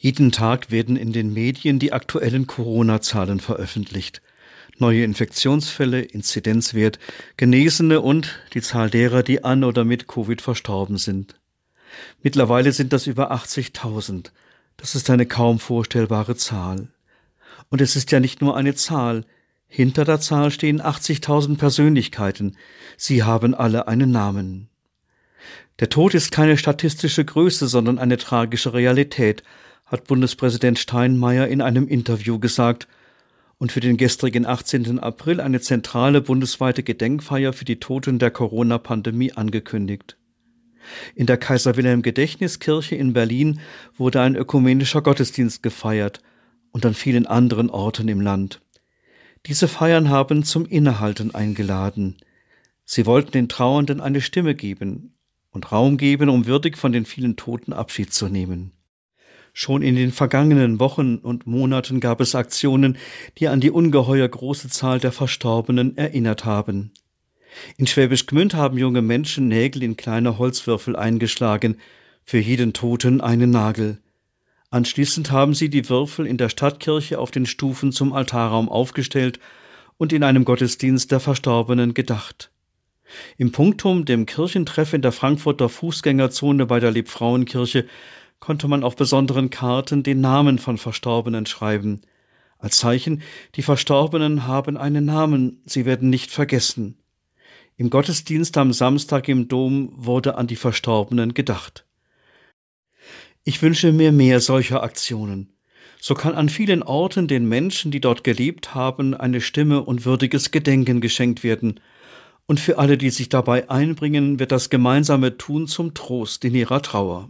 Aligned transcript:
Jeden 0.00 0.30
Tag 0.30 0.70
werden 0.70 0.96
in 0.96 1.12
den 1.12 1.32
Medien 1.32 1.80
die 1.80 1.92
aktuellen 1.92 2.46
Corona-Zahlen 2.46 3.40
veröffentlicht. 3.40 4.22
Neue 4.78 5.02
Infektionsfälle, 5.02 6.02
Inzidenzwert, 6.02 7.00
Genesene 7.36 8.00
und 8.00 8.38
die 8.54 8.62
Zahl 8.62 8.90
derer, 8.90 9.24
die 9.24 9.42
an 9.42 9.64
oder 9.64 9.84
mit 9.84 10.06
Covid 10.06 10.40
verstorben 10.40 10.98
sind. 10.98 11.34
Mittlerweile 12.22 12.70
sind 12.70 12.92
das 12.92 13.08
über 13.08 13.32
80.000. 13.32 14.30
Das 14.76 14.94
ist 14.94 15.10
eine 15.10 15.26
kaum 15.26 15.58
vorstellbare 15.58 16.36
Zahl. 16.36 16.88
Und 17.68 17.80
es 17.80 17.96
ist 17.96 18.12
ja 18.12 18.20
nicht 18.20 18.40
nur 18.40 18.56
eine 18.56 18.76
Zahl. 18.76 19.24
Hinter 19.66 20.04
der 20.04 20.20
Zahl 20.20 20.52
stehen 20.52 20.80
80.000 20.80 21.58
Persönlichkeiten. 21.58 22.56
Sie 22.96 23.24
haben 23.24 23.52
alle 23.52 23.88
einen 23.88 24.12
Namen. 24.12 24.68
Der 25.80 25.88
Tod 25.88 26.14
ist 26.14 26.30
keine 26.30 26.56
statistische 26.56 27.24
Größe, 27.24 27.66
sondern 27.66 27.98
eine 27.98 28.16
tragische 28.16 28.72
Realität, 28.72 29.42
hat 29.88 30.06
Bundespräsident 30.06 30.78
Steinmeier 30.78 31.48
in 31.48 31.60
einem 31.60 31.88
Interview 31.88 32.38
gesagt 32.38 32.86
und 33.58 33.72
für 33.72 33.80
den 33.80 33.96
gestrigen 33.96 34.46
18. 34.46 34.98
April 34.98 35.40
eine 35.40 35.60
zentrale 35.60 36.20
bundesweite 36.20 36.82
Gedenkfeier 36.82 37.52
für 37.52 37.64
die 37.64 37.80
Toten 37.80 38.18
der 38.18 38.30
Corona-Pandemie 38.30 39.32
angekündigt. 39.32 40.16
In 41.14 41.26
der 41.26 41.38
Kaiser 41.38 41.76
Wilhelm 41.76 42.02
Gedächtniskirche 42.02 42.94
in 42.94 43.12
Berlin 43.12 43.60
wurde 43.96 44.20
ein 44.20 44.36
ökumenischer 44.36 45.02
Gottesdienst 45.02 45.62
gefeiert 45.62 46.20
und 46.70 46.86
an 46.86 46.94
vielen 46.94 47.26
anderen 47.26 47.70
Orten 47.70 48.08
im 48.08 48.20
Land. 48.20 48.60
Diese 49.46 49.68
Feiern 49.68 50.08
haben 50.08 50.44
zum 50.44 50.66
Innehalten 50.66 51.34
eingeladen. 51.34 52.16
Sie 52.84 53.06
wollten 53.06 53.32
den 53.32 53.48
Trauernden 53.48 54.00
eine 54.00 54.20
Stimme 54.20 54.54
geben 54.54 55.14
und 55.50 55.72
Raum 55.72 55.96
geben, 55.96 56.28
um 56.28 56.46
würdig 56.46 56.76
von 56.76 56.92
den 56.92 57.04
vielen 57.04 57.36
Toten 57.36 57.72
Abschied 57.72 58.12
zu 58.12 58.28
nehmen. 58.28 58.72
Schon 59.52 59.82
in 59.82 59.96
den 59.96 60.12
vergangenen 60.12 60.80
Wochen 60.80 61.16
und 61.16 61.46
Monaten 61.46 62.00
gab 62.00 62.20
es 62.20 62.34
Aktionen, 62.34 62.96
die 63.38 63.48
an 63.48 63.60
die 63.60 63.70
ungeheuer 63.70 64.28
große 64.28 64.68
Zahl 64.68 65.00
der 65.00 65.12
Verstorbenen 65.12 65.96
erinnert 65.96 66.44
haben. 66.44 66.92
In 67.76 67.86
Schwäbisch 67.86 68.26
Gmünd 68.26 68.54
haben 68.54 68.78
junge 68.78 69.02
Menschen 69.02 69.48
Nägel 69.48 69.82
in 69.82 69.96
kleine 69.96 70.38
Holzwürfel 70.38 70.96
eingeschlagen, 70.96 71.78
für 72.24 72.38
jeden 72.38 72.72
Toten 72.72 73.20
einen 73.20 73.50
Nagel. 73.50 73.98
Anschließend 74.70 75.30
haben 75.30 75.54
sie 75.54 75.70
die 75.70 75.88
Würfel 75.88 76.26
in 76.26 76.36
der 76.36 76.50
Stadtkirche 76.50 77.18
auf 77.18 77.30
den 77.30 77.46
Stufen 77.46 77.90
zum 77.90 78.12
Altarraum 78.12 78.68
aufgestellt 78.68 79.40
und 79.96 80.12
in 80.12 80.22
einem 80.22 80.44
Gottesdienst 80.44 81.10
der 81.10 81.20
Verstorbenen 81.20 81.94
gedacht. 81.94 82.50
Im 83.38 83.52
Punktum, 83.52 84.04
dem 84.04 84.26
Kirchentreff 84.26 84.92
in 84.92 85.00
der 85.00 85.12
Frankfurter 85.12 85.70
Fußgängerzone 85.70 86.66
bei 86.66 86.80
der 86.80 86.90
Liebfrauenkirche, 86.90 87.86
konnte 88.40 88.68
man 88.68 88.84
auf 88.84 88.96
besonderen 88.96 89.50
Karten 89.50 90.02
den 90.02 90.20
Namen 90.20 90.58
von 90.58 90.78
Verstorbenen 90.78 91.46
schreiben. 91.46 92.00
Als 92.58 92.78
Zeichen, 92.78 93.22
die 93.54 93.62
Verstorbenen 93.62 94.46
haben 94.46 94.76
einen 94.76 95.04
Namen, 95.04 95.62
sie 95.64 95.84
werden 95.84 96.10
nicht 96.10 96.30
vergessen. 96.30 96.98
Im 97.76 97.90
Gottesdienst 97.90 98.56
am 98.58 98.72
Samstag 98.72 99.28
im 99.28 99.46
Dom 99.46 99.92
wurde 99.94 100.36
an 100.36 100.48
die 100.48 100.56
Verstorbenen 100.56 101.34
gedacht. 101.34 101.86
Ich 103.44 103.62
wünsche 103.62 103.92
mir 103.92 104.10
mehr 104.10 104.40
solcher 104.40 104.82
Aktionen. 104.82 105.52
So 106.00 106.14
kann 106.14 106.34
an 106.34 106.48
vielen 106.48 106.82
Orten 106.82 107.28
den 107.28 107.48
Menschen, 107.48 107.90
die 107.90 108.00
dort 108.00 108.24
gelebt 108.24 108.74
haben, 108.74 109.14
eine 109.14 109.40
Stimme 109.40 109.82
und 109.82 110.04
würdiges 110.04 110.50
Gedenken 110.50 111.00
geschenkt 111.00 111.44
werden. 111.44 111.80
Und 112.46 112.60
für 112.60 112.78
alle, 112.78 112.98
die 112.98 113.10
sich 113.10 113.28
dabei 113.28 113.70
einbringen, 113.70 114.38
wird 114.38 114.52
das 114.52 114.70
gemeinsame 114.70 115.38
Tun 115.38 115.66
zum 115.66 115.94
Trost 115.94 116.44
in 116.44 116.54
ihrer 116.54 116.82
Trauer. 116.82 117.28